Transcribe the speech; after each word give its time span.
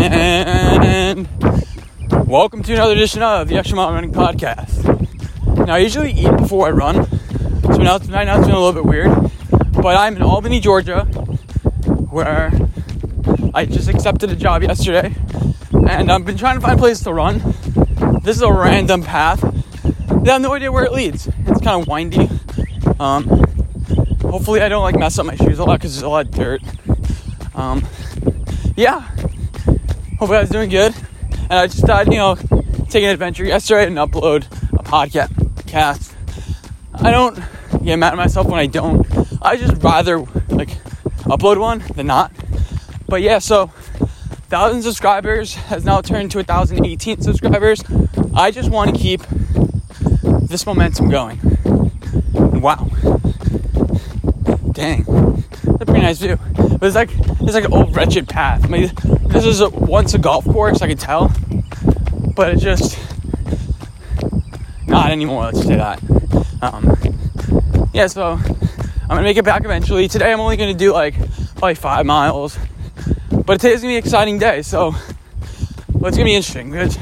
And 0.00 1.28
welcome 2.28 2.62
to 2.62 2.72
another 2.72 2.92
edition 2.92 3.20
of 3.20 3.48
the 3.48 3.56
Extra 3.56 3.74
Mile 3.74 3.92
Running 3.92 4.12
Podcast. 4.12 4.86
Now, 5.66 5.74
I 5.74 5.78
usually 5.78 6.12
eat 6.12 6.30
before 6.36 6.68
I 6.68 6.70
run, 6.70 7.04
so 7.62 7.78
now 7.78 7.98
tonight 7.98 8.24
now 8.24 8.38
it's 8.38 8.46
been 8.46 8.54
a 8.54 8.60
little 8.60 8.72
bit 8.72 8.84
weird. 8.84 9.10
But 9.72 9.96
I'm 9.96 10.14
in 10.14 10.22
Albany, 10.22 10.60
Georgia, 10.60 11.04
where 12.10 12.52
I 13.52 13.64
just 13.66 13.88
accepted 13.88 14.30
a 14.30 14.36
job 14.36 14.62
yesterday, 14.62 15.16
and 15.72 16.12
I've 16.12 16.24
been 16.24 16.38
trying 16.38 16.54
to 16.54 16.60
find 16.60 16.78
a 16.78 16.80
place 16.80 17.00
to 17.00 17.12
run. 17.12 17.40
This 18.22 18.36
is 18.36 18.42
a 18.42 18.52
random 18.52 19.02
path. 19.02 19.42
I 19.44 20.30
have 20.30 20.40
no 20.40 20.54
idea 20.54 20.70
where 20.70 20.84
it 20.84 20.92
leads. 20.92 21.26
It's 21.26 21.60
kind 21.60 21.82
of 21.82 21.88
windy. 21.88 22.30
Um, 23.00 23.26
hopefully, 24.22 24.60
I 24.60 24.68
don't 24.68 24.82
like 24.82 24.96
mess 24.96 25.18
up 25.18 25.26
my 25.26 25.34
shoes 25.34 25.58
a 25.58 25.64
lot 25.64 25.80
because 25.80 25.94
there's 25.94 26.04
a 26.04 26.08
lot 26.08 26.26
of 26.26 26.32
dirt. 26.32 26.62
Um, 27.56 27.84
yeah, 28.76 29.10
hope 30.18 30.30
you 30.30 30.34
guys 30.34 30.48
doing 30.48 30.68
good. 30.68 30.94
And 31.30 31.52
I 31.52 31.66
just 31.68 31.86
thought, 31.86 32.06
you 32.06 32.18
know, 32.18 32.34
take 32.88 33.04
an 33.04 33.10
adventure 33.10 33.44
yesterday 33.44 33.86
and 33.86 33.96
upload 33.96 34.46
a 34.72 34.82
podcast. 34.82 36.12
I 36.92 37.12
don't 37.12 37.36
get 37.84 37.96
mad 37.96 38.14
at 38.14 38.16
myself 38.16 38.48
when 38.48 38.58
I 38.58 38.66
don't. 38.66 39.06
I 39.40 39.56
just 39.56 39.80
rather 39.80 40.18
like 40.48 40.70
upload 41.24 41.60
one 41.60 41.84
than 41.94 42.08
not. 42.08 42.32
But 43.06 43.22
yeah, 43.22 43.38
so 43.38 43.68
thousand 44.48 44.82
subscribers 44.82 45.54
has 45.54 45.84
now 45.84 46.00
turned 46.00 46.32
to 46.32 46.38
1,018 46.38 47.20
subscribers. 47.20 47.84
I 48.34 48.50
just 48.50 48.70
want 48.70 48.92
to 48.92 49.00
keep 49.00 49.22
this 50.48 50.66
momentum 50.66 51.10
going. 51.10 51.38
Wow, 52.34 52.88
dang, 54.72 55.04
that's 55.04 55.82
a 55.82 55.86
pretty 55.86 56.00
nice 56.00 56.18
view. 56.18 56.38
But 56.56 56.82
it's 56.82 56.96
like 56.96 57.10
it's 57.14 57.54
like 57.54 57.66
an 57.66 57.72
old 57.72 57.94
wretched 57.94 58.28
path. 58.28 58.68
This 59.28 59.44
is 59.44 59.60
a, 59.60 59.68
once 59.68 60.14
a 60.14 60.18
golf 60.18 60.44
course, 60.44 60.82
I 60.82 60.88
can 60.88 60.96
tell, 60.96 61.32
but 62.34 62.54
it 62.54 62.58
just 62.58 62.98
not 64.86 65.10
anymore. 65.10 65.44
Let's 65.44 65.62
say 65.64 65.76
that. 65.76 66.02
Um, 66.62 66.96
yeah, 67.92 68.06
so 68.06 68.32
I'm 68.32 69.08
gonna 69.08 69.22
make 69.22 69.36
it 69.36 69.44
back 69.44 69.64
eventually. 69.64 70.08
Today 70.08 70.32
I'm 70.32 70.40
only 70.40 70.56
gonna 70.56 70.74
do 70.74 70.92
like 70.92 71.14
probably 71.56 71.74
five 71.74 72.06
miles, 72.06 72.58
but 73.30 73.60
today's 73.60 73.80
gonna 73.80 73.92
be 73.92 73.96
an 73.96 74.02
exciting 74.02 74.38
day. 74.38 74.62
So 74.62 74.90
well, 75.92 76.06
it's 76.06 76.16
gonna 76.16 76.24
be 76.24 76.34
interesting 76.34 76.70
because 76.70 76.98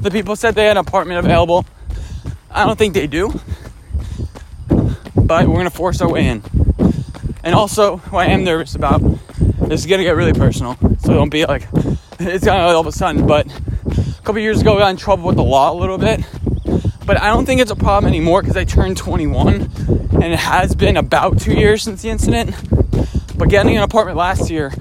the 0.00 0.10
people 0.10 0.36
said 0.36 0.54
they 0.54 0.66
had 0.66 0.76
an 0.76 0.86
apartment 0.86 1.24
available. 1.24 1.64
I 2.50 2.64
don't 2.64 2.78
think 2.78 2.94
they 2.94 3.06
do, 3.06 3.38
but 4.68 5.48
we're 5.48 5.56
gonna 5.56 5.70
force 5.70 6.00
our 6.00 6.10
way 6.10 6.26
in. 6.26 6.42
And 7.42 7.54
also, 7.54 7.98
what 7.98 8.28
I 8.28 8.32
am 8.32 8.44
nervous 8.44 8.74
about 8.74 9.00
this 9.68 9.80
is 9.80 9.86
gonna 9.86 10.02
get 10.02 10.16
really 10.16 10.32
personal. 10.32 10.76
So 11.06 11.14
don't 11.14 11.28
be 11.28 11.46
like, 11.46 11.62
it's 12.18 12.44
kind 12.44 12.60
of 12.60 12.74
all 12.74 12.80
of 12.80 12.86
a 12.88 12.92
sudden. 12.92 13.28
But 13.28 13.46
a 13.46 14.22
couple 14.24 14.40
years 14.40 14.60
ago, 14.60 14.74
I 14.74 14.80
got 14.80 14.90
in 14.90 14.96
trouble 14.96 15.24
with 15.24 15.36
the 15.36 15.44
law 15.44 15.72
a 15.72 15.76
little 15.76 15.98
bit. 15.98 16.20
But 17.06 17.22
I 17.22 17.28
don't 17.28 17.46
think 17.46 17.60
it's 17.60 17.70
a 17.70 17.76
problem 17.76 18.08
anymore 18.08 18.42
because 18.42 18.56
I 18.56 18.64
turned 18.64 18.96
21 18.96 19.46
and 19.46 20.24
it 20.24 20.40
has 20.40 20.74
been 20.74 20.96
about 20.96 21.40
two 21.40 21.54
years 21.54 21.84
since 21.84 22.02
the 22.02 22.08
incident. 22.08 22.56
But 23.38 23.48
getting 23.48 23.76
an 23.76 23.84
apartment 23.84 24.18
last 24.18 24.50
year, 24.50 24.72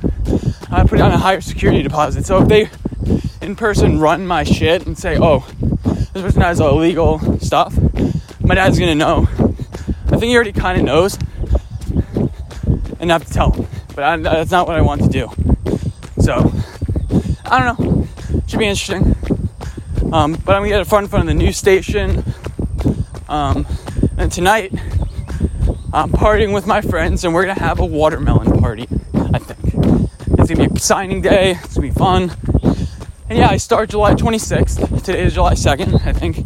I 0.71 0.83
put 0.87 0.97
down 0.97 1.11
a 1.11 1.17
higher 1.19 1.41
security 1.41 1.83
deposit. 1.83 2.25
So 2.25 2.41
if 2.41 2.47
they 2.47 2.69
in 3.45 3.55
person 3.55 3.99
run 3.99 4.25
my 4.25 4.43
shit 4.43 4.87
and 4.87 4.97
say, 4.97 5.19
oh, 5.21 5.47
this 5.85 6.23
person 6.23 6.41
has 6.41 6.59
illegal 6.59 7.39
stuff, 7.39 7.77
my 8.39 8.55
dad's 8.55 8.79
gonna 8.79 8.95
know. 8.95 9.27
I 10.07 10.17
think 10.17 10.23
he 10.23 10.35
already 10.35 10.53
kind 10.53 10.79
of 10.79 10.85
knows 10.85 11.19
and 12.99 13.11
have 13.11 13.25
to 13.27 13.31
tell 13.31 13.51
him. 13.51 13.67
But 13.93 14.03
I, 14.03 14.17
that's 14.17 14.49
not 14.49 14.65
what 14.65 14.75
I 14.75 14.81
want 14.81 15.03
to 15.03 15.09
do. 15.09 15.54
So, 16.25 16.51
I 17.45 17.59
don't 17.61 17.79
know. 17.79 18.07
Should 18.47 18.57
be 18.57 18.65
interesting. 18.65 19.15
Um, 20.11 20.33
but 20.33 20.55
I'm 20.55 20.63
gonna 20.63 20.69
get 20.69 20.81
a 20.81 20.85
fun 20.85 21.07
fun 21.07 21.21
in 21.21 21.27
the 21.27 21.35
news 21.35 21.55
station. 21.55 22.23
Um, 23.29 23.67
and 24.17 24.31
tonight, 24.31 24.73
I'm 25.93 26.09
partying 26.09 26.51
with 26.51 26.65
my 26.65 26.81
friends, 26.81 27.23
and 27.23 27.31
we're 27.31 27.45
gonna 27.45 27.59
have 27.59 27.79
a 27.79 27.85
watermelon 27.85 28.59
party. 28.59 28.87
I 29.13 29.37
think 29.37 29.75
it's 30.39 30.49
gonna 30.51 30.67
be 30.67 30.75
a 30.75 30.79
signing 30.79 31.21
day. 31.21 31.59
It's 31.63 31.75
gonna 31.75 31.89
be 31.89 31.93
fun. 31.93 32.31
And 33.29 33.37
yeah, 33.37 33.49
I 33.49 33.57
start 33.57 33.91
July 33.91 34.15
26th. 34.15 35.03
Today 35.03 35.25
is 35.25 35.35
July 35.35 35.53
2nd, 35.53 36.07
I 36.07 36.11
think. 36.11 36.43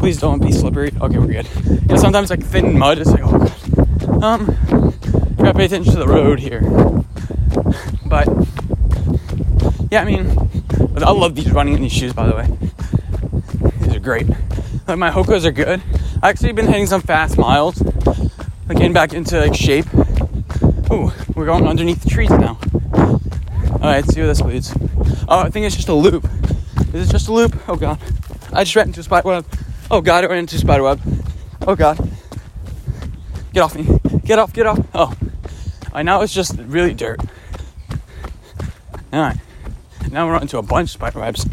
Please 0.00 0.18
don't 0.20 0.38
be 0.38 0.52
slippery. 0.52 0.92
Okay, 1.00 1.16
we're 1.16 1.28
good. 1.28 1.48
Yeah, 1.88 1.96
sometimes 1.96 2.28
like 2.28 2.44
thin 2.44 2.78
mud 2.78 2.98
is 2.98 3.10
like, 3.10 3.22
oh 3.24 3.38
god. 3.38 4.22
Um, 4.22 5.34
gotta 5.38 5.54
pay 5.54 5.64
attention 5.64 5.94
to 5.94 5.98
the 5.98 6.08
road 6.08 6.40
here. 6.40 6.60
But 8.04 8.28
yeah, 9.94 10.00
I 10.00 10.04
mean, 10.06 10.26
I 10.96 11.12
love 11.12 11.36
these 11.36 11.52
running 11.52 11.74
in 11.74 11.82
these 11.82 11.92
shoes. 11.92 12.12
By 12.12 12.26
the 12.26 12.34
way, 12.34 12.48
these 13.78 13.94
are 13.94 14.00
great. 14.00 14.26
Like 14.88 14.98
my 14.98 15.08
Hoka's 15.08 15.46
are 15.46 15.52
good. 15.52 15.80
I 16.20 16.30
actually 16.30 16.50
been 16.50 16.66
hitting 16.66 16.86
some 16.86 17.00
fast 17.00 17.38
miles, 17.38 17.80
like 18.66 18.76
getting 18.76 18.92
back 18.92 19.12
into 19.12 19.38
like 19.38 19.54
shape. 19.54 19.86
Ooh, 20.90 21.12
we're 21.36 21.46
going 21.46 21.68
underneath 21.68 22.02
the 22.02 22.10
trees 22.10 22.30
now. 22.30 22.58
All 22.92 23.78
right, 23.78 24.02
let's 24.02 24.12
see 24.12 24.20
where 24.20 24.26
this 24.26 24.40
leads. 24.40 24.74
Oh, 25.28 25.38
I 25.38 25.50
think 25.50 25.64
it's 25.64 25.76
just 25.76 25.88
a 25.88 25.94
loop. 25.94 26.28
Is 26.92 27.08
it 27.08 27.12
just 27.12 27.28
a 27.28 27.32
loop? 27.32 27.56
Oh 27.68 27.76
god, 27.76 28.00
I 28.52 28.64
just 28.64 28.74
ran 28.74 28.88
into 28.88 28.98
a 28.98 29.04
spider 29.04 29.28
web. 29.28 29.46
Oh 29.92 30.00
god, 30.00 30.24
I 30.24 30.26
ran 30.26 30.38
into 30.38 30.56
a 30.56 30.58
spider 30.58 30.82
web. 30.82 31.00
Oh 31.68 31.76
god, 31.76 31.98
get 33.52 33.60
off 33.60 33.76
me! 33.76 34.00
Get 34.24 34.40
off! 34.40 34.52
Get 34.52 34.66
off! 34.66 34.84
Oh, 34.92 35.14
I 35.92 36.02
now 36.02 36.22
it's 36.22 36.34
just 36.34 36.58
really 36.58 36.94
dirt. 36.94 37.20
All 39.12 39.20
right, 39.20 39.36
now 40.14 40.28
we're 40.28 40.36
on 40.36 40.42
into 40.42 40.58
a 40.58 40.62
bunch 40.62 40.86
of 40.86 40.90
spider 40.92 41.18
webs. 41.18 41.44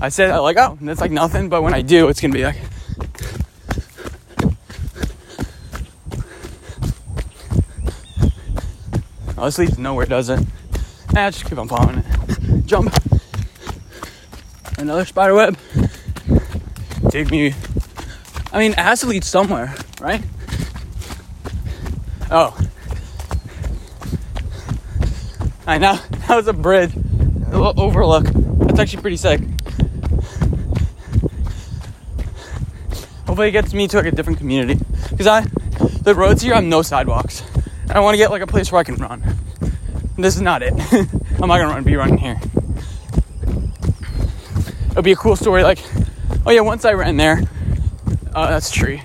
I 0.00 0.08
said 0.08 0.32
I 0.32 0.38
like, 0.38 0.56
oh, 0.58 0.76
that's 0.80 1.00
like 1.00 1.12
nothing, 1.12 1.48
but 1.48 1.62
when 1.62 1.72
I 1.72 1.80
do, 1.80 2.08
it's 2.08 2.20
gonna 2.20 2.34
be 2.34 2.44
like. 2.44 2.56
Oh, 9.38 9.44
this 9.44 9.58
leads 9.58 9.78
nowhere, 9.78 10.06
does 10.06 10.28
it? 10.28 10.40
Nah, 11.12 11.30
just 11.30 11.44
keep 11.44 11.56
on 11.56 11.68
following 11.68 11.98
it. 11.98 12.66
Jump. 12.66 12.92
Another 14.76 15.04
spider 15.04 15.34
web. 15.34 15.56
Take 17.10 17.30
me. 17.30 17.54
I 18.52 18.58
mean, 18.58 18.72
it 18.72 18.78
has 18.78 19.00
to 19.00 19.06
lead 19.06 19.22
somewhere, 19.22 19.72
right? 20.00 20.22
Oh. 22.30 22.58
I 25.66 25.78
know. 25.78 25.98
That 26.26 26.36
was 26.36 26.48
a 26.48 26.54
bridge. 26.54 26.92
Little 27.54 27.80
overlook. 27.80 28.24
That's 28.24 28.80
actually 28.80 29.00
pretty 29.00 29.16
sick. 29.16 29.40
Hopefully 33.26 33.48
it 33.48 33.52
gets 33.52 33.72
me 33.72 33.86
to 33.86 33.96
like 33.96 34.06
a 34.06 34.10
different 34.10 34.38
community. 34.38 34.82
Because 35.08 35.28
I 35.28 35.42
the 36.02 36.14
roads 36.16 36.42
here 36.42 36.54
have 36.54 36.64
no 36.64 36.82
sidewalks. 36.82 37.44
And 37.82 37.92
I 37.92 38.00
want 38.00 38.14
to 38.14 38.18
get 38.18 38.32
like 38.32 38.42
a 38.42 38.46
place 38.46 38.72
where 38.72 38.80
I 38.80 38.84
can 38.84 38.96
run. 38.96 39.22
And 39.62 40.24
this 40.24 40.34
is 40.34 40.42
not 40.42 40.64
it. 40.64 40.72
I'm 41.40 41.48
not 41.48 41.58
gonna 41.58 41.68
run 41.68 41.84
be 41.84 41.94
running 41.94 42.18
here. 42.18 42.40
It'll 44.90 45.02
be 45.02 45.12
a 45.12 45.16
cool 45.16 45.36
story 45.36 45.62
like, 45.62 45.78
oh 46.46 46.50
yeah, 46.50 46.60
once 46.60 46.84
I 46.84 46.94
ran 46.94 47.16
there. 47.16 47.40
Oh, 48.34 48.48
that's 48.48 48.68
a 48.68 48.72
tree. 48.72 49.02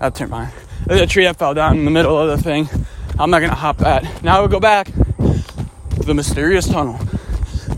That 0.00 0.14
turned 0.14 0.30
mine. 0.30 0.50
There's 0.86 1.02
a 1.02 1.06
tree 1.06 1.24
that 1.24 1.36
fell 1.36 1.52
down 1.52 1.76
in 1.78 1.84
the 1.84 1.90
middle 1.90 2.18
of 2.18 2.36
the 2.36 2.42
thing. 2.42 2.70
I'm 3.18 3.30
not 3.30 3.40
gonna 3.40 3.54
hop 3.54 3.76
that. 3.78 4.22
Now 4.24 4.38
I 4.38 4.40
would 4.40 4.50
go 4.50 4.60
back 4.60 4.86
to 4.86 6.02
the 6.04 6.14
mysterious 6.14 6.66
tunnel. 6.66 6.98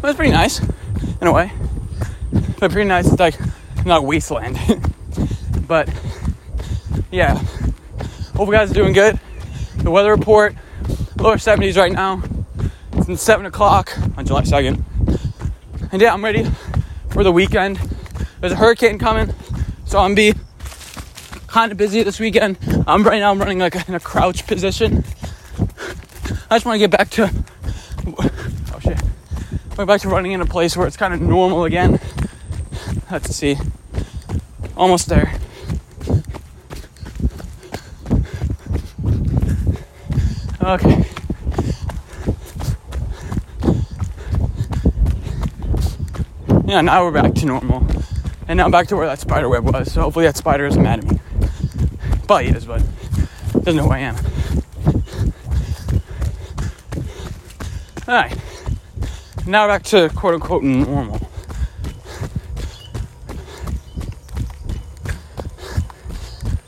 But 0.05 0.09
was 0.09 0.17
pretty 0.17 0.33
nice, 0.33 0.61
in 1.23 1.29
a 1.29 1.33
way. 1.33 1.51
But 2.61 2.71
pretty 2.71 2.87
nice. 2.87 3.11
It's 3.11 3.19
like 3.19 3.39
not 3.87 4.05
wasteland. 4.05 4.59
but 5.67 5.89
yeah. 7.11 7.37
Hope 8.37 8.49
you 8.49 8.53
guys 8.53 8.71
are 8.71 8.75
doing 8.75 8.93
good. 8.93 9.19
The 9.79 9.91
weather 9.91 10.11
report, 10.11 10.57
lower 11.17 11.37
70s 11.37 11.79
right 11.79 11.91
now. 11.91 12.23
It's 12.93 13.23
7 13.23 13.47
o'clock 13.47 13.97
on 14.19 14.27
July 14.27 14.43
2nd. 14.43 14.85
And 15.91 16.03
yeah, 16.03 16.13
I'm 16.13 16.23
ready 16.23 16.51
for 17.09 17.25
the 17.25 17.33
weekend. 17.33 17.79
There's 18.43 18.53
a 18.53 18.57
hurricane 18.57 18.99
coming, 18.99 19.33
so 19.87 20.01
I'm 20.01 20.15
be 20.15 20.35
kind 21.47 21.73
of 21.73 21.79
busy 21.79 22.03
this 22.03 22.21
weekend. 22.21 22.59
I'm 22.87 23.05
right 23.05 23.21
now 23.21 23.31
I'm 23.31 23.39
running 23.39 23.59
like 23.59 23.89
in 23.89 23.95
a 23.95 24.01
crouch 24.01 24.47
position. 24.47 25.03
I 26.51 26.57
just 26.57 26.67
want 26.67 26.75
to 26.75 26.79
get 26.79 26.91
back 26.91 27.09
to 27.09 27.33
oh 28.19 28.79
shit, 28.81 29.01
going 29.75 29.87
back 29.87 30.01
to 30.03 30.09
running 30.09 30.33
in 30.33 30.41
a 30.41 30.47
place 30.47 30.77
where 30.77 30.87
it's 30.87 30.97
kind 30.97 31.13
of 31.13 31.21
normal 31.21 31.65
again. 31.65 32.01
Let's 33.11 33.35
see, 33.35 33.57
almost 34.77 35.09
there. 35.09 35.33
Okay. 40.63 41.05
Yeah, 46.67 46.81
now 46.81 47.05
we're 47.05 47.11
back 47.11 47.35
to 47.35 47.47
normal. 47.47 47.87
And 48.49 48.57
now 48.57 48.69
back 48.71 48.89
to 48.89 48.97
where 48.97 49.07
that 49.07 49.19
spider 49.19 49.49
web 49.49 49.65
was. 49.65 49.93
So 49.93 50.03
hopefully 50.03 50.25
that 50.25 50.37
spider 50.37 50.67
isn't 50.67 50.83
mad 50.83 51.01
at 51.01 51.05
me. 51.05 51.21
Probably 52.27 52.49
is, 52.49 52.65
but 52.65 52.83
doesn't 53.53 53.77
know 53.77 53.85
who 53.85 53.91
I 53.91 53.99
am. 53.99 54.17
Alright. 58.09 58.44
Now 59.47 59.67
back 59.67 59.83
to 59.85 60.09
quote 60.11 60.35
unquote 60.35 60.63
normal. 60.63 61.21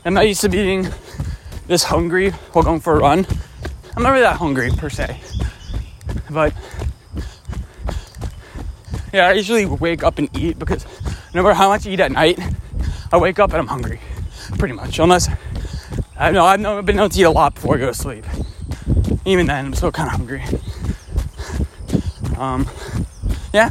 I'm 0.05 0.13
not 0.13 0.27
used 0.27 0.41
to 0.41 0.49
being 0.49 0.87
this 1.67 1.83
hungry 1.83 2.29
while 2.29 2.63
going 2.63 2.79
for 2.79 2.95
a 2.95 2.99
run. 2.99 3.25
I'm 3.95 4.03
not 4.03 4.11
really 4.11 4.21
that 4.21 4.37
hungry 4.37 4.69
per 4.71 4.89
se, 4.89 5.19
but 6.29 6.53
yeah, 9.11 9.27
I 9.27 9.33
usually 9.33 9.65
wake 9.65 10.03
up 10.03 10.17
and 10.19 10.29
eat 10.37 10.59
because 10.59 10.85
no 11.33 11.43
matter 11.43 11.55
how 11.55 11.69
much 11.69 11.87
I 11.87 11.89
eat 11.89 11.99
at 11.99 12.11
night, 12.11 12.39
I 13.11 13.17
wake 13.17 13.39
up 13.39 13.51
and 13.51 13.59
I'm 13.59 13.67
hungry, 13.67 13.99
pretty 14.57 14.75
much. 14.75 14.99
Unless 14.99 15.29
I 16.17 16.31
know 16.31 16.45
I've 16.45 16.85
been 16.85 16.95
known 16.95 17.09
to 17.09 17.19
eat 17.19 17.23
a 17.23 17.29
lot 17.31 17.55
before 17.55 17.75
I 17.75 17.79
go 17.79 17.87
to 17.87 17.93
sleep. 17.93 18.25
Even 19.25 19.47
then, 19.47 19.65
I'm 19.65 19.73
still 19.73 19.91
kind 19.91 20.07
of 20.07 20.15
hungry. 20.15 20.43
Um, 22.37 22.67
yeah. 23.53 23.69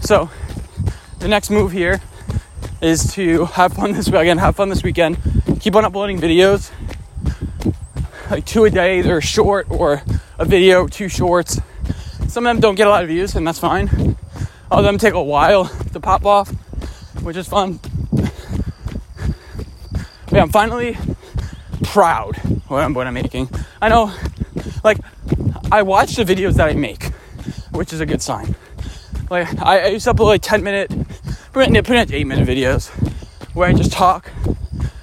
So 0.00 0.30
the 1.18 1.28
next 1.28 1.50
move 1.50 1.72
here 1.72 2.00
is 2.80 3.12
to 3.14 3.46
have 3.46 3.74
fun 3.74 3.92
this 3.92 4.08
weekend. 4.08 4.40
Have 4.40 4.56
fun 4.56 4.68
this 4.68 4.82
weekend. 4.82 5.18
Keep 5.60 5.76
on 5.76 5.84
uploading 5.84 6.20
videos, 6.20 6.70
like 8.30 8.44
two 8.44 8.64
a 8.64 8.70
day. 8.70 9.00
They're 9.00 9.20
short 9.20 9.66
or 9.70 10.02
a 10.38 10.44
video, 10.44 10.86
two 10.86 11.08
shorts. 11.08 11.60
Some 12.28 12.46
of 12.46 12.54
them 12.54 12.60
don't 12.60 12.74
get 12.74 12.86
a 12.86 12.90
lot 12.90 13.02
of 13.02 13.08
views, 13.08 13.36
and 13.36 13.46
that's 13.46 13.58
fine. 13.58 14.16
All 14.70 14.80
of 14.80 14.84
them 14.84 14.98
take 14.98 15.14
a 15.14 15.22
while 15.22 15.66
to 15.92 16.00
pop 16.00 16.26
off, 16.26 16.50
which 17.22 17.36
is 17.36 17.46
fun. 17.46 17.78
But 18.12 20.32
yeah, 20.32 20.42
I'm 20.42 20.48
finally 20.48 20.98
proud 21.84 22.36
what 22.68 22.82
I'm, 22.82 22.92
what 22.92 23.06
I'm 23.06 23.14
making. 23.14 23.48
I 23.80 23.88
know, 23.88 24.12
like, 24.82 24.98
I 25.70 25.82
watch 25.82 26.16
the 26.16 26.24
videos 26.24 26.54
that 26.54 26.68
I 26.68 26.72
make, 26.72 27.10
which 27.74 27.92
is 27.92 28.00
a 28.00 28.06
good 28.06 28.22
sign. 28.22 28.54
Like, 29.30 29.60
I, 29.60 29.80
I 29.80 29.86
used 29.88 30.04
to 30.04 30.14
upload 30.14 30.26
like 30.26 30.42
10 30.42 30.62
minute, 30.62 30.90
pretty 31.52 31.70
much 31.70 32.12
8 32.12 32.24
minute 32.26 32.46
videos 32.46 32.88
where 33.54 33.68
I 33.68 33.72
just 33.72 33.92
talk 33.92 34.30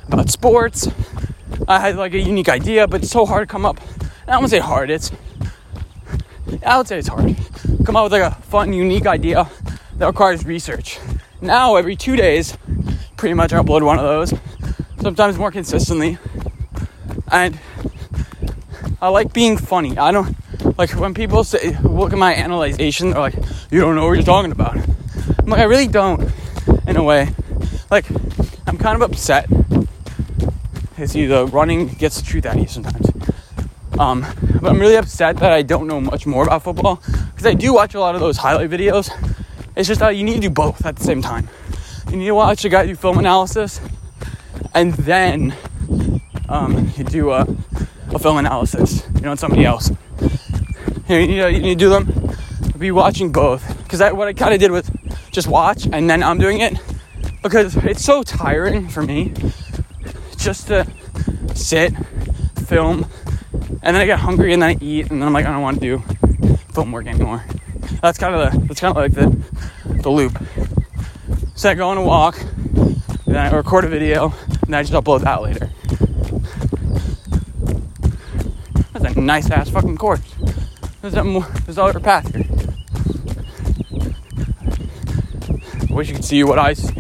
about 0.08 0.30
sports. 0.30 0.88
I 1.68 1.80
had 1.80 1.96
like 1.96 2.14
a 2.14 2.20
unique 2.20 2.50
idea, 2.50 2.88
but 2.88 3.04
it's 3.04 3.12
so 3.12 3.26
hard 3.26 3.48
to 3.48 3.52
come 3.52 3.66
up. 3.66 3.80
I 4.28 4.40
don't 4.40 4.48
say 4.48 4.60
hard, 4.60 4.90
it's, 4.90 5.12
I 6.66 6.78
would 6.78 6.88
say 6.88 7.00
it's 7.00 7.08
hard. 7.08 7.36
Come 7.86 7.96
up 7.96 8.04
with 8.06 8.14
like 8.14 8.32
a 8.32 8.36
fun, 8.42 8.74
unique 8.74 9.06
idea 9.06 9.50
that 9.96 10.06
requires 10.06 10.46
research. 10.46 11.00
Now, 11.42 11.76
every 11.76 11.96
two 11.96 12.16
days, 12.16 12.58
pretty 13.18 13.34
much 13.34 13.54
I 13.54 13.62
upload 13.62 13.84
one 13.84 14.00
of 14.00 14.04
those, 14.04 14.34
sometimes 15.02 15.38
more 15.38 15.52
consistently. 15.52 16.18
And 17.32 17.60
I 19.02 19.10
like 19.10 19.34
being 19.34 19.58
funny. 19.58 19.98
I 19.98 20.12
don't 20.12 20.36
like 20.82 21.00
when 21.00 21.14
people 21.14 21.44
say, 21.44 21.78
look 21.84 22.12
at 22.12 22.18
my 22.18 22.34
analyzation, 22.34 23.12
they're 23.12 23.20
like, 23.20 23.36
you 23.70 23.80
don't 23.80 23.94
know 23.94 24.08
what 24.08 24.14
you're 24.14 24.24
talking 24.24 24.52
about. 24.52 24.76
I'm 25.38 25.46
like, 25.46 25.60
I 25.60 25.66
really 25.66 25.88
don't, 25.88 26.28
in 26.88 26.98
a 26.98 27.04
way. 27.04 27.30
Like, 27.92 28.10
I'm 28.66 28.80
kind 28.80 28.96
of 28.96 29.04
upset. 29.04 29.48
See, 31.06 31.28
the 31.28 31.46
running 31.46 31.90
gets 31.90 32.20
the 32.20 32.26
truth 32.26 32.48
out 32.48 32.56
of 32.56 32.62
you 32.62 32.68
sometimes. 32.68 33.06
Um, 34.00 34.26
but 34.60 34.72
I'm 34.72 34.80
really 34.80 34.96
upset 34.96 35.38
that 35.38 35.52
I 35.52 35.62
don't 35.62 35.86
know 35.86 36.02
much 36.02 36.26
more 36.26 36.46
about 36.46 36.64
football 36.64 36.96
because 36.96 37.46
I 37.46 37.54
do 37.54 37.76
watch 37.76 37.94
a 37.94 38.00
lot 38.00 38.16
of 38.16 38.22
those 38.22 38.38
highlight 38.38 38.72
videos. 38.72 39.12
It's 39.76 39.88
just 39.88 40.00
that 40.00 40.16
you 40.16 40.24
need 40.24 40.36
to 40.36 40.42
do 40.42 40.50
both 40.50 40.84
at 40.84 40.96
the 40.96 41.04
same 41.04 41.22
time. 41.22 41.48
You 42.10 42.18
need 42.18 42.26
to 42.26 42.34
watch 42.34 42.66
a 42.66 42.70
guy 42.70 42.88
do 42.88 42.96
film 42.96 43.20
analysis 43.20 43.80
and 44.74 44.94
then 44.94 45.56
um, 46.50 46.92
you 46.98 47.04
do 47.04 47.30
a, 47.30 47.46
a 48.10 48.18
film 48.18 48.38
analysis, 48.38 49.04
you 49.14 49.22
know, 49.22 49.32
on 49.32 49.38
somebody 49.38 49.64
else. 49.64 49.92
You, 51.12 51.18
know, 51.18 51.24
you, 51.24 51.28
need 51.28 51.42
to, 51.42 51.52
you 51.52 51.60
need 51.60 51.80
to 51.80 51.86
do 51.86 51.90
them, 51.90 52.38
be 52.78 52.90
watching 52.90 53.34
both. 53.34 53.68
Because 53.84 54.00
what 54.14 54.30
I 54.30 54.34
kind 54.34 54.54
of 54.54 54.62
did 54.62 54.72
was 54.72 54.90
just 55.30 55.46
watch 55.46 55.86
and 55.92 56.10
then 56.10 56.24
I'm 56.24 56.38
doing 56.38 56.62
it 56.62 56.78
because 57.44 57.76
it's 57.76 58.02
so 58.02 58.24
tiring 58.24 58.88
for 58.88 59.04
me 59.04 59.34
just 60.38 60.68
to 60.68 60.88
sit, 61.54 61.94
film, 62.66 63.06
and 63.84 63.94
then 63.94 63.96
I 63.96 64.06
get 64.06 64.20
hungry 64.20 64.54
and 64.54 64.62
then 64.62 64.70
I 64.70 64.78
eat 64.80 65.12
and 65.12 65.22
then 65.22 65.28
I'm 65.28 65.34
like, 65.34 65.46
I 65.46 65.52
don't 65.52 65.62
want 65.62 65.82
to 65.82 65.98
do 65.98 66.56
film 66.74 66.94
work 66.94 67.08
anymore. 67.08 67.44
That's 68.02 68.18
kind 68.18 68.34
of 68.34 68.54
the 68.54 68.60
that's 68.68 68.80
kind 68.80 68.96
of 68.96 69.04
like 69.04 69.12
the 69.12 70.02
the 70.02 70.10
loop. 70.10 70.42
So 71.56 71.70
I 71.70 71.74
go 71.74 71.90
on 71.90 71.98
a 71.98 72.04
walk, 72.04 72.40
then 73.28 73.36
I 73.36 73.52
record 73.52 73.84
a 73.84 73.90
video, 73.90 74.34
and 74.48 74.68
then 74.68 74.76
I 74.76 74.84
just 74.84 74.94
upload 74.94 75.24
that 75.26 75.42
later. 75.42 75.70
That's 78.94 79.14
a 79.14 79.20
nice 79.20 79.52
ass 79.52 79.70
fucking 79.70 79.98
course. 79.98 80.22
There's 81.02 81.16
a 81.16 81.24
more, 81.24 81.48
there's 81.66 81.80
other 81.80 82.00
path 82.00 82.32
here. 82.32 82.46
I 85.90 85.94
wish 85.94 86.10
you 86.10 86.16
could 86.16 86.24
see 86.24 86.44
what 86.44 86.60
I 86.60 86.74
see. 86.74 86.94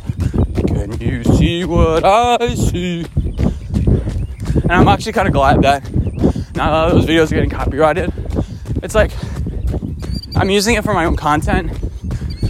Can 0.67 0.99
you 0.99 1.23
see 1.23 1.65
what 1.65 2.03
I 2.03 2.55
see? 2.55 3.05
And 4.63 4.71
I'm 4.71 4.87
actually 4.87 5.13
kind 5.13 5.27
of 5.27 5.33
glad 5.33 5.61
that 5.61 5.83
not 6.55 6.69
a 6.69 6.71
lot 6.71 6.91
of 6.91 6.93
those 6.93 7.05
videos 7.05 7.31
are 7.31 7.35
getting 7.35 7.51
copyrighted. 7.51 8.11
It's 8.81 8.95
like 8.95 9.11
I'm 10.35 10.49
using 10.49 10.75
it 10.75 10.83
for 10.83 10.95
my 10.95 11.05
own 11.05 11.15
content 11.15 11.71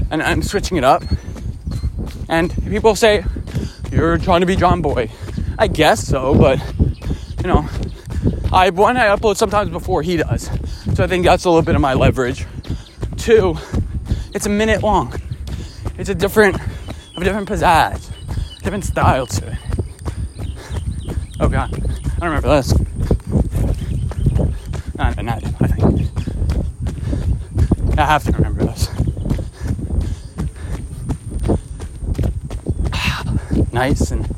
and 0.09 0.23
I'm 0.23 0.41
switching 0.43 0.77
it 0.77 0.85
up. 0.85 1.03
And 2.29 2.53
people 2.63 2.95
say, 2.95 3.25
You're 3.91 4.17
trying 4.17 4.39
to 4.39 4.47
be 4.47 4.55
Jomboy. 4.55 5.11
I 5.59 5.67
guess 5.67 6.07
so, 6.07 6.33
but 6.33 6.59
you 7.41 7.47
know, 7.47 7.67
I 8.53 8.69
one 8.69 8.95
I 8.95 9.07
upload 9.07 9.35
sometimes 9.35 9.69
before 9.69 10.01
he 10.01 10.15
does. 10.15 10.49
So 11.01 11.05
I 11.05 11.07
think 11.07 11.25
that's 11.25 11.45
a 11.45 11.49
little 11.49 11.63
bit 11.63 11.73
of 11.73 11.81
my 11.81 11.95
leverage. 11.95 12.45
Two, 13.17 13.57
it's 14.35 14.45
a 14.45 14.49
minute 14.49 14.83
long. 14.83 15.11
It's 15.97 16.09
a 16.09 16.13
different 16.13 16.57
a 17.17 17.23
different 17.23 17.49
pizzazz, 17.49 18.11
different 18.61 18.85
style 18.85 19.25
to 19.25 19.47
it. 19.47 19.57
Oh 21.39 21.47
god, 21.47 21.73
I 21.73 22.19
don't 22.19 22.21
remember 22.21 22.49
this. 22.49 22.79
Not, 24.93 25.23
not, 25.23 25.43
I 25.43 25.67
think. 25.69 26.07
I 27.97 28.05
have 28.05 28.23
to 28.25 28.31
remember 28.33 28.65
this. 28.65 28.87
nice 33.73 34.11
and 34.11 34.29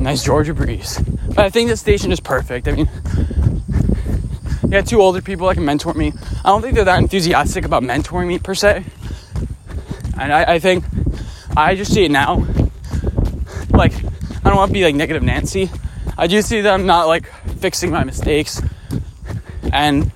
nice 0.00 0.24
Georgia 0.24 0.54
breeze. 0.54 0.98
But 1.28 1.40
I 1.40 1.50
think 1.50 1.68
this 1.68 1.80
station 1.80 2.10
is 2.10 2.20
perfect. 2.20 2.68
I 2.68 2.72
mean, 2.72 2.88
you 4.70 4.76
got 4.76 4.86
two 4.86 5.02
older 5.02 5.20
people 5.20 5.48
that 5.48 5.54
can 5.54 5.64
mentor 5.64 5.94
me. 5.94 6.12
I 6.44 6.50
don't 6.50 6.62
think 6.62 6.76
they're 6.76 6.84
that 6.84 7.00
enthusiastic 7.00 7.64
about 7.64 7.82
mentoring 7.82 8.28
me 8.28 8.38
per 8.38 8.54
se. 8.54 8.84
And 10.16 10.32
I, 10.32 10.44
I 10.44 10.58
think 10.60 10.84
I 11.56 11.74
just 11.74 11.92
see 11.92 12.04
it 12.04 12.12
now. 12.12 12.46
Like, 13.70 13.92
I 13.96 14.48
don't 14.48 14.54
want 14.54 14.68
to 14.68 14.72
be 14.72 14.84
like 14.84 14.94
negative 14.94 15.24
Nancy. 15.24 15.70
I 16.16 16.28
do 16.28 16.40
see 16.40 16.60
them 16.60 16.86
not 16.86 17.08
like 17.08 17.26
fixing 17.58 17.90
my 17.90 18.04
mistakes 18.04 18.62
and 19.72 20.12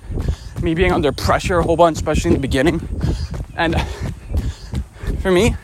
me 0.61 0.73
being 0.73 0.93
under 0.93 1.11
pressure 1.11 1.59
a 1.59 1.63
whole 1.63 1.75
bunch, 1.75 1.97
especially 1.97 2.29
in 2.29 2.35
the 2.35 2.39
beginning. 2.39 2.87
And 3.57 3.75
for 5.19 5.31
me, 5.31 5.57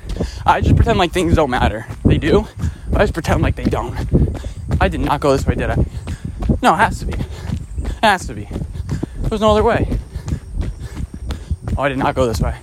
I 0.45 0.59
just 0.59 0.75
pretend 0.75 0.99
like 0.99 1.13
things 1.13 1.35
don't 1.35 1.49
matter. 1.49 1.85
They 2.03 2.17
do, 2.17 2.45
I 2.93 3.03
just 3.03 3.13
pretend 3.13 3.41
like 3.41 3.55
they 3.55 3.63
don't. 3.63 3.95
I 4.81 4.89
did 4.89 4.99
not 4.99 5.21
go 5.21 5.31
this 5.31 5.47
way, 5.47 5.55
did 5.55 5.69
I? 5.69 5.77
No, 6.61 6.73
it 6.73 6.77
has 6.77 6.99
to 6.99 7.05
be. 7.05 7.13
It 7.13 8.03
has 8.03 8.27
to 8.27 8.33
be. 8.33 8.49
There's 9.31 9.39
no 9.39 9.51
other 9.51 9.63
way. 9.63 9.87
Oh, 11.77 11.83
I 11.83 11.87
did 11.87 11.97
not 11.97 12.15
go 12.15 12.25
this 12.25 12.41
way. 12.41 12.53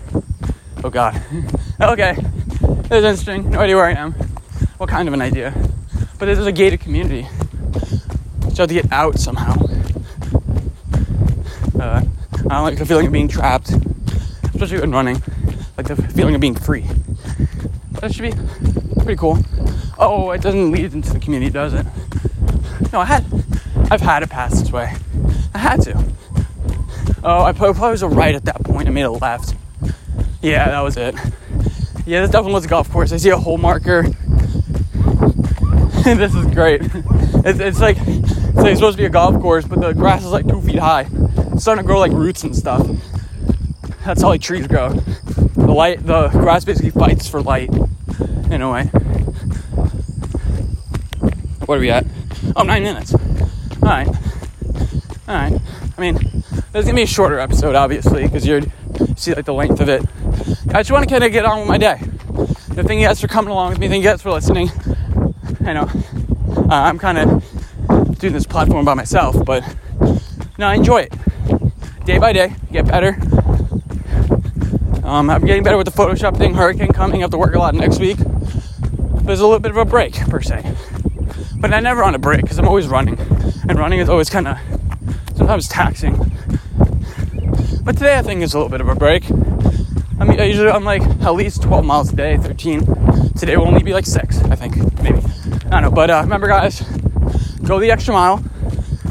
Oh, 0.84 0.90
God. 0.90 1.14
okay. 1.80 2.10
It 2.10 2.90
was 2.90 3.04
interesting. 3.04 3.48
No 3.48 3.60
idea 3.60 3.74
where 3.74 3.86
I 3.86 3.92
am. 3.92 4.12
What 4.76 4.90
kind 4.90 5.08
of 5.08 5.14
an 5.14 5.22
idea? 5.22 5.54
But 6.18 6.26
there's 6.26 6.44
a 6.44 6.52
gated 6.52 6.80
community. 6.80 7.26
So 8.52 8.58
I 8.58 8.60
have 8.60 8.68
to 8.68 8.74
get 8.74 8.92
out 8.92 9.18
somehow. 9.18 9.54
Uh, 11.80 12.02
I 12.04 12.54
don't 12.54 12.62
like 12.64 12.76
the 12.76 12.84
feeling 12.84 13.06
of 13.06 13.12
being 13.12 13.28
trapped, 13.28 13.70
especially 14.52 14.80
when 14.80 14.90
running. 14.90 15.22
Like 15.78 15.86
the 15.86 15.96
feeling 15.96 16.34
of 16.34 16.42
being 16.42 16.54
free. 16.54 16.84
It 18.02 18.12
should 18.12 18.30
be 18.30 19.00
pretty 19.00 19.16
cool. 19.16 19.38
Oh, 19.98 20.32
it 20.32 20.42
doesn't 20.42 20.70
lead 20.70 20.92
into 20.92 21.14
the 21.14 21.18
community, 21.18 21.50
does 21.50 21.72
it? 21.72 21.86
No, 22.92 23.00
I 23.00 23.06
had, 23.06 23.24
I've 23.90 24.02
had 24.02 24.22
it 24.22 24.28
pass 24.28 24.60
this 24.60 24.70
way. 24.70 24.94
I 25.54 25.58
had 25.58 25.80
to. 25.84 26.17
Oh, 27.30 27.42
I 27.42 27.52
probably 27.52 27.90
was 27.90 28.00
a 28.00 28.08
right 28.08 28.34
at 28.34 28.46
that 28.46 28.64
point. 28.64 28.88
I 28.88 28.90
made 28.90 29.02
a 29.02 29.10
left. 29.10 29.54
Yeah, 30.40 30.64
that 30.64 30.80
was 30.80 30.96
it. 30.96 31.14
Yeah, 32.06 32.22
this 32.22 32.30
definitely 32.30 32.54
was 32.54 32.64
a 32.64 32.68
golf 32.68 32.90
course. 32.90 33.12
I 33.12 33.18
see 33.18 33.28
a 33.28 33.36
hole 33.36 33.58
marker. 33.58 34.04
this 36.04 36.34
is 36.34 36.46
great. 36.54 36.80
It's, 36.82 37.60
it's 37.60 37.80
like 37.80 37.98
it's 38.00 38.54
like 38.54 38.76
supposed 38.76 38.96
to 38.96 39.02
be 39.02 39.04
a 39.04 39.10
golf 39.10 39.38
course, 39.42 39.66
but 39.66 39.78
the 39.78 39.92
grass 39.92 40.24
is 40.24 40.30
like 40.30 40.48
two 40.48 40.62
feet 40.62 40.78
high. 40.78 41.06
It's 41.52 41.64
starting 41.64 41.84
to 41.84 41.86
grow 41.86 42.00
like 42.00 42.12
roots 42.12 42.44
and 42.44 42.56
stuff. 42.56 42.88
That's 44.06 44.22
how 44.22 44.28
like 44.28 44.40
trees 44.40 44.66
grow. 44.66 44.94
The 44.94 45.70
light, 45.70 46.06
the 46.06 46.28
grass 46.28 46.64
basically 46.64 46.92
fights 46.92 47.28
for 47.28 47.42
light 47.42 47.68
in 48.50 48.62
a 48.62 48.72
way. 48.72 48.84
What 51.66 51.76
are 51.76 51.80
we 51.80 51.90
at? 51.90 52.06
Oh, 52.56 52.62
nine 52.62 52.84
minutes. 52.84 53.12
All 53.12 53.20
right. 53.82 54.08
All 54.08 55.34
right. 55.34 55.60
I 55.98 56.00
mean, 56.00 56.37
this 56.72 56.80
is 56.80 56.84
gonna 56.84 56.96
be 56.96 57.02
a 57.02 57.06
shorter 57.06 57.38
episode, 57.38 57.74
obviously, 57.74 58.24
because 58.24 58.46
you're 58.46 58.60
see 59.16 59.34
like 59.34 59.44
the 59.44 59.54
length 59.54 59.80
of 59.80 59.88
it. 59.88 60.02
I 60.68 60.80
just 60.80 60.90
want 60.90 61.08
to 61.08 61.10
kind 61.10 61.24
of 61.24 61.32
get 61.32 61.44
on 61.44 61.60
with 61.60 61.68
my 61.68 61.78
day. 61.78 61.98
The 62.74 62.84
thank 62.84 63.00
you 63.00 63.06
guys 63.06 63.20
for 63.20 63.26
coming 63.28 63.50
along 63.50 63.70
with 63.70 63.78
me. 63.78 63.88
Thank 63.88 64.04
you 64.04 64.10
guys 64.10 64.22
for 64.22 64.30
listening. 64.30 64.70
I 65.64 65.72
know 65.72 65.90
uh, 66.70 66.74
I'm 66.74 66.98
kind 66.98 67.18
of 67.18 68.18
doing 68.18 68.32
this 68.32 68.46
platform 68.46 68.84
by 68.84 68.94
myself, 68.94 69.44
but 69.44 69.64
no, 70.58 70.66
I 70.66 70.74
enjoy 70.74 71.02
it. 71.02 72.04
Day 72.04 72.18
by 72.18 72.32
day, 72.32 72.54
get 72.70 72.86
better. 72.86 73.18
Um, 75.04 75.30
I'm 75.30 75.44
getting 75.44 75.62
better 75.62 75.78
with 75.78 75.86
the 75.86 75.92
Photoshop 75.92 76.36
thing. 76.36 76.54
Hurricane 76.54 76.92
coming. 76.92 77.22
I 77.22 77.24
have 77.24 77.30
to 77.30 77.38
work 77.38 77.54
a 77.54 77.58
lot 77.58 77.74
next 77.74 77.98
week. 77.98 78.18
There's 79.22 79.40
a 79.40 79.44
little 79.44 79.58
bit 79.58 79.70
of 79.70 79.76
a 79.78 79.84
break 79.84 80.14
per 80.14 80.40
se, 80.40 80.74
but 81.56 81.72
I 81.72 81.80
never 81.80 82.04
on 82.04 82.14
a 82.14 82.18
break 82.18 82.42
because 82.42 82.58
I'm 82.58 82.68
always 82.68 82.88
running, 82.88 83.18
and 83.68 83.78
running 83.78 84.00
is 84.00 84.08
always 84.08 84.28
kind 84.28 84.48
of 84.48 84.58
sometimes 85.34 85.66
taxing. 85.68 86.30
But 87.88 87.96
today 87.96 88.18
I 88.18 88.22
think 88.22 88.42
it's 88.42 88.52
a 88.52 88.58
little 88.58 88.68
bit 88.68 88.82
of 88.82 88.88
a 88.90 88.94
break. 88.94 89.24
I 90.20 90.24
mean, 90.26 90.38
I 90.38 90.44
usually 90.44 90.68
I'm 90.68 90.84
like 90.84 91.00
at 91.00 91.30
least 91.30 91.62
12 91.62 91.86
miles 91.86 92.12
a 92.12 92.16
day, 92.16 92.36
13. 92.36 92.84
Today 93.32 93.56
will 93.56 93.66
only 93.66 93.82
be 93.82 93.94
like 93.94 94.04
six, 94.04 94.42
I 94.42 94.56
think, 94.56 94.76
maybe. 95.02 95.20
I 95.64 95.70
don't 95.70 95.82
know. 95.84 95.90
But 95.90 96.10
uh, 96.10 96.20
remember, 96.22 96.48
guys, 96.48 96.82
go 97.64 97.80
the 97.80 97.90
extra 97.90 98.12
mile. 98.12 98.44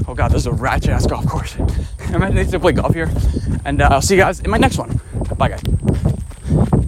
Oh 0.07 0.13
God, 0.13 0.29
there's 0.29 0.46
a 0.46 0.51
ratchet 0.51 0.91
ass 0.91 1.07
golf 1.07 1.25
course. 1.25 1.57
I'm 2.10 2.22
ready 2.22 2.46
to 2.46 2.60
play 2.60 2.74
golf 2.74 2.93
here, 2.93 3.12
and 3.65 3.81
uh, 3.81 3.89
I'll 3.93 4.01
see 4.03 4.13
you 4.13 4.22
guys 4.22 4.41
in 4.41 4.51
my 4.51 4.60
next 4.60 4.77
one. 4.77 5.01
Bye, 5.39 5.50
guys. 5.50 6.87